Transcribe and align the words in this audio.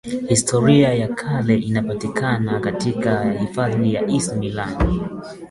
historia 0.29 0.93
ya 0.93 1.07
kale 1.07 1.55
inapatikana 1.57 2.59
katika 2.59 3.31
hifadhi 3.31 3.93
ya 3.93 4.07
isimila 4.07 4.77